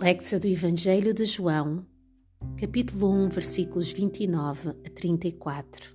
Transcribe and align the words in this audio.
Lectura 0.00 0.38
do 0.38 0.46
Evangelho 0.46 1.12
de 1.12 1.24
João, 1.24 1.84
capítulo 2.56 3.10
1, 3.24 3.30
versículos 3.30 3.90
29 3.90 4.68
a 4.68 4.90
34. 4.94 5.92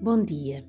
Bom 0.00 0.24
dia. 0.24 0.66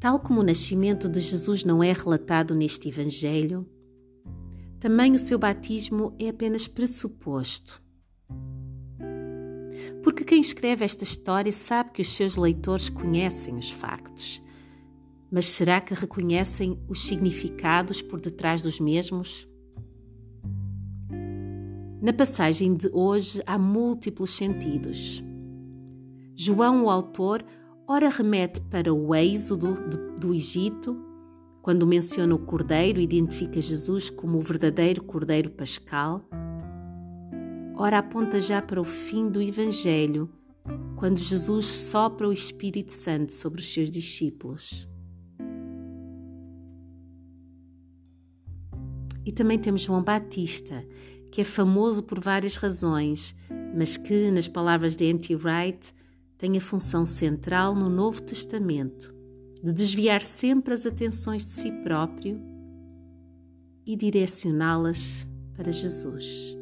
Tal 0.00 0.20
como 0.20 0.40
o 0.40 0.42
nascimento 0.42 1.06
de 1.06 1.20
Jesus 1.20 1.64
não 1.64 1.82
é 1.82 1.92
relatado 1.92 2.54
neste 2.54 2.88
Evangelho, 2.88 3.68
também 4.80 5.12
o 5.12 5.18
seu 5.18 5.38
batismo 5.38 6.14
é 6.18 6.30
apenas 6.30 6.66
pressuposto. 6.66 7.82
Porque 10.02 10.24
quem 10.24 10.40
escreve 10.40 10.86
esta 10.86 11.04
história 11.04 11.52
sabe 11.52 11.90
que 11.90 12.00
os 12.00 12.08
seus 12.08 12.36
leitores 12.36 12.88
conhecem 12.88 13.54
os 13.54 13.70
factos. 13.70 14.40
Mas 15.30 15.44
será 15.44 15.78
que 15.78 15.92
reconhecem 15.92 16.82
os 16.88 17.06
significados 17.06 18.00
por 18.00 18.18
detrás 18.18 18.62
dos 18.62 18.80
mesmos? 18.80 19.46
Na 22.00 22.12
passagem 22.12 22.76
de 22.76 22.88
hoje 22.92 23.42
há 23.44 23.58
múltiplos 23.58 24.30
sentidos. 24.30 25.20
João, 26.36 26.84
o 26.84 26.90
autor, 26.90 27.44
ora 27.88 28.08
remete 28.08 28.60
para 28.60 28.94
o 28.94 29.12
êxodo 29.16 29.74
do, 29.74 30.14
do 30.14 30.32
Egito, 30.32 30.96
quando 31.60 31.88
menciona 31.88 32.36
o 32.36 32.38
cordeiro, 32.38 33.00
identifica 33.00 33.60
Jesus 33.60 34.10
como 34.10 34.38
o 34.38 34.40
verdadeiro 34.40 35.02
cordeiro 35.02 35.50
pascal. 35.50 36.22
Ora 37.76 37.98
aponta 37.98 38.40
já 38.40 38.62
para 38.62 38.80
o 38.80 38.84
fim 38.84 39.28
do 39.28 39.42
Evangelho, 39.42 40.30
quando 40.94 41.18
Jesus 41.18 41.66
sopra 41.66 42.28
o 42.28 42.32
Espírito 42.32 42.92
Santo 42.92 43.32
sobre 43.32 43.60
os 43.60 43.72
seus 43.72 43.90
discípulos. 43.90 44.88
E 49.26 49.32
também 49.32 49.58
temos 49.58 49.82
João 49.82 50.02
Batista, 50.02 50.86
que 51.30 51.40
é 51.40 51.44
famoso 51.44 52.02
por 52.02 52.20
várias 52.20 52.56
razões, 52.56 53.34
mas 53.76 53.96
que, 53.96 54.30
nas 54.30 54.48
palavras 54.48 54.96
de 54.96 55.04
N.T. 55.04 55.34
Wright, 55.36 55.94
tem 56.36 56.56
a 56.56 56.60
função 56.60 57.04
central 57.04 57.74
no 57.74 57.88
Novo 57.88 58.22
Testamento 58.22 59.14
de 59.62 59.72
desviar 59.72 60.22
sempre 60.22 60.72
as 60.72 60.86
atenções 60.86 61.44
de 61.44 61.52
si 61.52 61.72
próprio 61.82 62.40
e 63.84 63.96
direcioná-las 63.96 65.26
para 65.54 65.72
Jesus. 65.72 66.56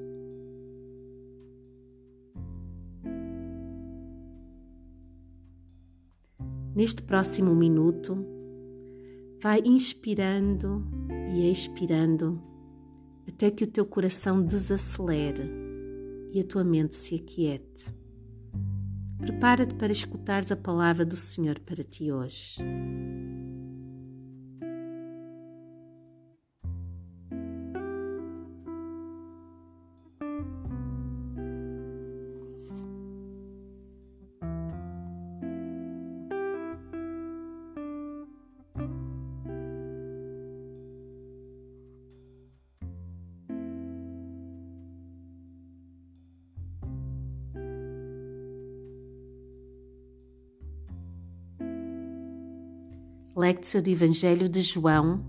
Neste 6.74 7.02
próximo 7.02 7.54
minuto, 7.54 8.24
vai 9.42 9.60
inspirando 9.64 10.86
e 11.34 11.50
expirando 11.50 12.42
até 13.28 13.50
que 13.50 13.64
o 13.64 13.66
teu 13.66 13.84
coração 13.84 14.42
desacelere 14.42 15.50
e 16.32 16.40
a 16.40 16.44
tua 16.44 16.64
mente 16.64 16.96
se 16.96 17.14
aquiete. 17.14 17.86
Prepara-te 19.18 19.74
para 19.74 19.92
escutares 19.92 20.52
a 20.52 20.56
palavra 20.56 21.04
do 21.04 21.16
Senhor 21.16 21.58
para 21.60 21.82
ti 21.82 22.12
hoje. 22.12 22.56
Lectio 53.38 53.82
do 53.82 53.90
Evangelho 53.90 54.48
de 54.48 54.62
João, 54.62 55.22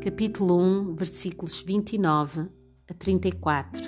capítulo 0.00 0.60
1, 0.60 0.94
versículos 0.94 1.60
29 1.60 2.48
a 2.88 2.94
34. 2.94 3.82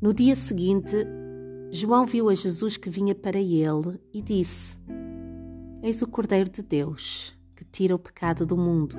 No 0.00 0.14
dia 0.14 0.34
seguinte, 0.34 0.96
João 1.70 2.06
viu 2.06 2.30
a 2.30 2.34
Jesus 2.34 2.78
que 2.78 2.88
vinha 2.88 3.14
para 3.14 3.38
ele 3.38 4.00
e 4.10 4.22
disse: 4.22 4.74
Eis 5.82 6.00
o 6.00 6.06
Cordeiro 6.06 6.48
de 6.48 6.62
Deus, 6.62 7.38
que 7.54 7.66
tira 7.66 7.94
o 7.94 7.98
pecado 7.98 8.46
do 8.46 8.56
mundo. 8.56 8.96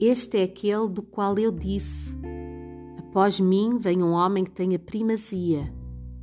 Este 0.00 0.38
é 0.38 0.42
aquele 0.42 0.88
do 0.88 1.04
qual 1.04 1.38
eu 1.38 1.52
disse: 1.52 2.12
Após 2.98 3.38
mim 3.38 3.78
vem 3.78 4.02
um 4.02 4.10
homem 4.10 4.42
que 4.42 4.50
tem 4.50 4.74
a 4.74 4.78
primazia, 4.80 5.72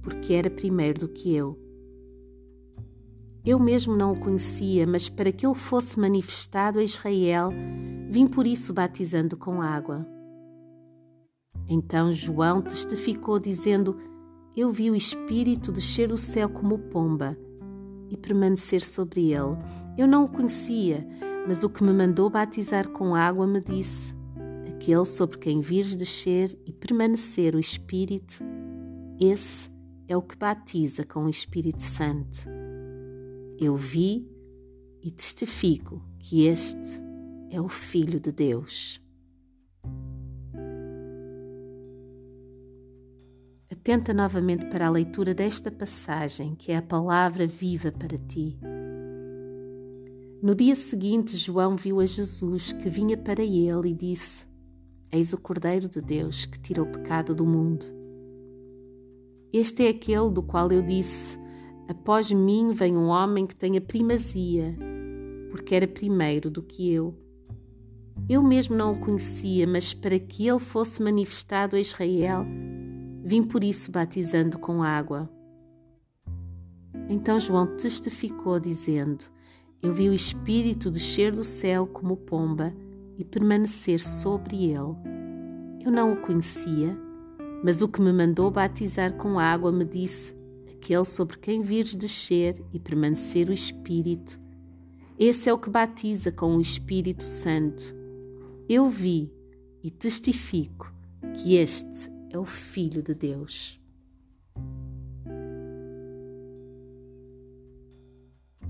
porque 0.01 0.33
era 0.33 0.49
primeiro 0.49 0.99
do 0.99 1.07
que 1.07 1.33
eu. 1.33 1.64
Eu 3.45 3.59
mesmo 3.59 3.95
não 3.95 4.13
o 4.13 4.19
conhecia, 4.19 4.88
mas 4.88 5.07
para 5.07 5.31
que 5.31 5.45
ele 5.45 5.53
fosse 5.53 6.00
manifestado 6.00 6.79
a 6.79 6.83
Israel, 6.83 7.51
vim 8.09 8.25
por 8.25 8.47
isso 8.47 8.73
batizando 8.73 9.38
com 9.38 9.61
água. 9.61 10.03
Então 11.69 12.11
João 12.11 12.59
testificou, 12.59 13.38
dizendo: 13.38 13.97
Eu 14.55 14.72
vi 14.72 14.89
o 14.89 14.95
Espírito 14.95 15.72
descer 15.72 16.07
do 16.07 16.17
céu 16.17 16.50
como 16.50 16.79
pomba 16.79 17.38
e 18.09 18.17
permanecer 18.17 18.81
sobre 18.81 19.31
ele. 19.31 19.57
Eu 19.95 20.07
não 20.07 20.25
o 20.25 20.28
conhecia, 20.28 21.07
mas 21.47 21.61
o 21.61 21.69
que 21.69 21.84
me 21.84 21.94
mandou 21.94 22.31
batizar 22.31 22.89
com 22.89 23.13
água 23.13 23.45
me 23.45 23.61
disse: 23.61 24.11
Aquele 24.67 25.05
sobre 25.05 25.38
quem 25.38 25.61
vires 25.61 25.95
descer 25.95 26.57
e 26.66 26.73
permanecer 26.73 27.53
o 27.53 27.59
Espírito, 27.59 28.44
esse 29.19 29.69
é 30.07 30.17
o 30.17 30.22
que 30.23 30.35
batiza 30.35 31.05
com 31.05 31.25
o 31.25 31.29
Espírito 31.29 31.84
Santo. 31.84 32.64
Eu 33.57 33.77
vi 33.77 34.29
e 35.01 35.09
testifico 35.09 36.01
que 36.19 36.45
este 36.45 37.01
é 37.49 37.61
o 37.61 37.69
Filho 37.69 38.19
de 38.19 38.29
Deus. 38.29 39.01
Atenta 43.71 44.13
novamente 44.13 44.66
para 44.66 44.88
a 44.88 44.89
leitura 44.89 45.33
desta 45.33 45.71
passagem, 45.71 46.53
que 46.53 46.73
é 46.73 46.77
a 46.77 46.81
palavra 46.81 47.47
viva 47.47 47.93
para 47.93 48.17
ti. 48.17 48.59
No 50.41 50.53
dia 50.53 50.75
seguinte, 50.75 51.37
João 51.37 51.77
viu 51.77 52.01
a 52.01 52.05
Jesus 52.05 52.73
que 52.73 52.89
vinha 52.89 53.17
para 53.17 53.41
ele 53.41 53.91
e 53.91 53.93
disse: 53.93 54.45
Eis 55.09 55.31
o 55.31 55.37
Cordeiro 55.39 55.87
de 55.87 56.01
Deus 56.01 56.45
que 56.45 56.59
tira 56.59 56.83
o 56.83 56.91
pecado 56.91 57.33
do 57.33 57.45
mundo. 57.45 57.85
Este 59.53 59.85
é 59.85 59.89
aquele 59.89 60.29
do 60.29 60.43
qual 60.43 60.69
eu 60.73 60.81
disse: 60.81 61.44
Após 61.88 62.31
mim 62.31 62.72
vem 62.72 62.97
um 62.97 63.07
homem 63.07 63.46
que 63.46 63.56
tem 63.56 63.78
a 63.78 63.81
primazia, 63.81 64.75
porque 65.51 65.75
era 65.75 65.88
primeiro 65.88 66.50
do 66.50 66.63
que 66.63 66.91
eu. 66.91 67.16
Eu 68.28 68.41
mesmo 68.41 68.75
não 68.75 68.94
o 68.94 69.00
conhecia, 69.00 69.68
mas 69.68 69.94
para 69.94 70.18
que 70.18 70.47
ele 70.47 70.59
fosse 70.59 71.03
manifestado 71.03 71.75
a 71.75 71.79
Israel, 71.79 72.44
vim 73.23 73.44
por 73.44 73.63
isso 73.63 73.91
batizando 73.91 74.57
com 74.57 74.81
água. 74.81 75.29
Então 77.07 77.40
João 77.40 77.68
testificou, 77.78 78.59
dizendo: 78.59 79.25
Eu 79.84 79.94
vi 79.94 80.09
o 80.09 80.13
Espírito 80.13 80.90
descer 80.90 81.31
do 81.31 81.44
céu 81.44 81.85
como 81.85 82.17
pomba 82.17 82.73
e 83.17 83.23
permanecer 83.23 84.00
sobre 84.00 84.72
ele. 84.72 84.96
Eu 85.85 85.91
não 85.91 86.13
o 86.13 86.17
conhecia, 86.17 86.97
mas 87.63 87.81
o 87.81 87.88
que 87.88 88.02
me 88.02 88.12
mandou 88.12 88.50
batizar 88.50 89.13
com 89.13 89.38
água 89.38 89.72
me 89.72 89.85
disse: 89.85 90.35
aquele 90.85 91.03
sobre 91.03 91.37
quem 91.37 91.64
vires 91.64 91.96
descer 91.96 92.64
e 92.72 92.79
permanecer 92.79 93.49
o 93.49 93.53
Espírito. 93.53 94.40
Esse 95.17 95.49
é 95.49 95.53
o 95.53 95.58
que 95.58 95.70
batiza 95.70 96.32
com 96.32 96.55
o 96.55 96.61
Espírito 96.61 97.23
Santo. 97.23 97.96
Eu 98.70 98.87
vi 98.87 99.34
e 99.82 99.90
testifico 99.90 100.93
que 101.34 101.55
este 101.55 102.11
é 102.29 102.37
o 102.37 102.46
Filho 102.46 103.02
de 103.02 103.16
Deus. 103.16 103.79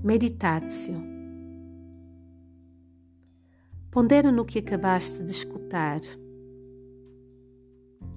Meditatio. 0.02 1.02
Pondera 3.90 4.32
no 4.32 4.44
que 4.44 4.60
acabaste 4.60 5.22
de 5.22 5.30
escutar. 5.30 6.00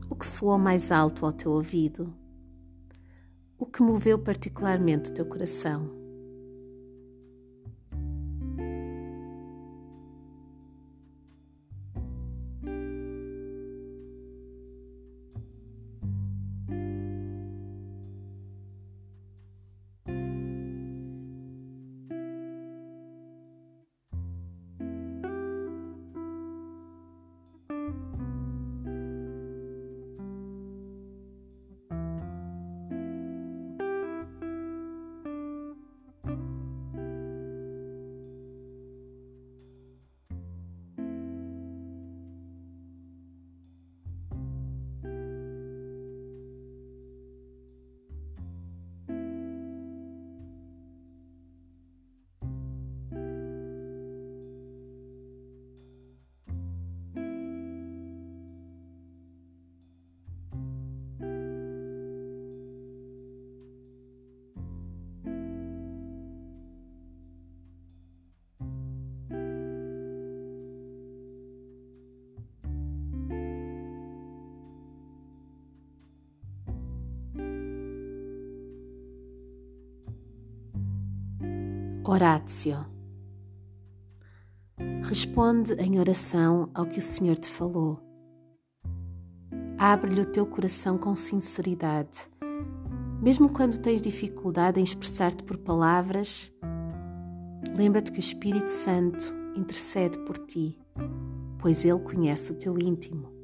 O 0.10 0.16
que 0.16 0.26
soou 0.26 0.58
mais 0.58 0.90
alto 0.90 1.26
ao 1.26 1.34
teu 1.34 1.52
ouvido? 1.52 2.19
O 3.60 3.66
que 3.66 3.84
moveu 3.84 4.18
particularmente 4.18 5.12
o 5.12 5.14
teu 5.14 5.26
coração. 5.26 5.99
Horácio. 82.04 82.86
Responde 85.04 85.74
em 85.74 86.00
oração 86.00 86.70
ao 86.74 86.86
que 86.86 86.98
o 86.98 87.02
Senhor 87.02 87.38
te 87.38 87.50
falou. 87.50 88.00
Abre-lhe 89.78 90.22
o 90.22 90.26
teu 90.26 90.46
coração 90.46 90.98
com 90.98 91.14
sinceridade. 91.14 92.30
Mesmo 93.22 93.50
quando 93.50 93.80
tens 93.80 94.02
dificuldade 94.02 94.80
em 94.80 94.84
expressar-te 94.84 95.44
por 95.44 95.58
palavras, 95.58 96.52
lembra-te 97.78 98.12
que 98.12 98.20
o 98.20 98.22
Espírito 98.22 98.70
Santo 98.70 99.34
intercede 99.56 100.18
por 100.20 100.38
ti, 100.38 100.80
pois 101.60 101.84
ele 101.84 102.00
conhece 102.00 102.54
o 102.54 102.58
teu 102.58 102.80
íntimo. 102.80 103.39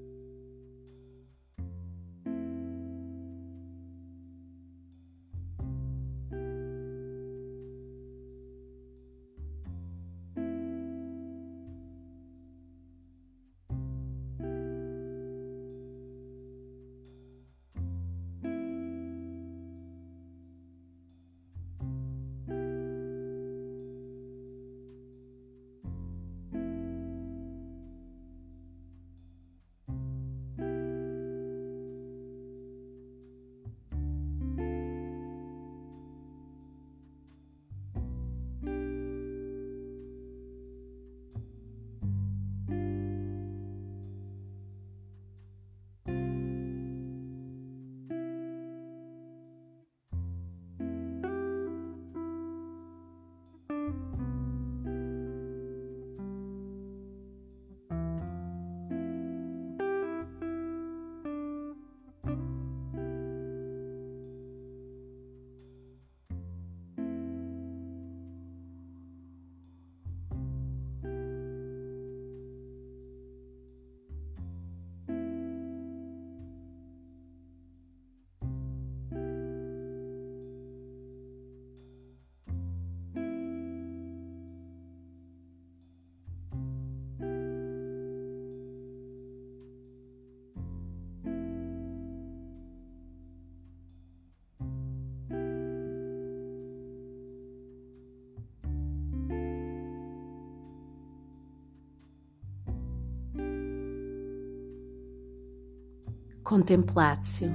Contemplatio. 106.46 107.52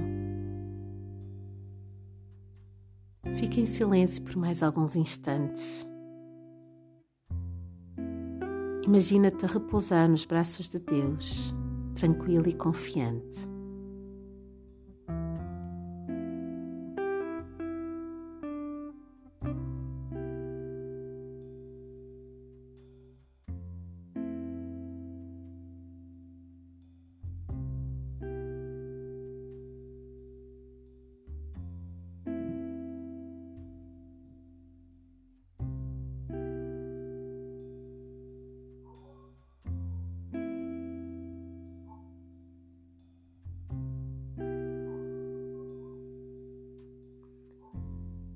Fique 3.37 3.61
em 3.61 3.65
silêncio 3.65 4.21
por 4.21 4.35
mais 4.35 4.61
alguns 4.61 4.97
instantes. 4.97 5.87
Imagina-te 8.85 9.45
a 9.45 9.47
repousar 9.47 10.09
nos 10.09 10.25
braços 10.25 10.67
de 10.67 10.77
Deus, 10.79 11.55
tranquilo 11.95 12.49
e 12.49 12.53
confiante. 12.53 13.50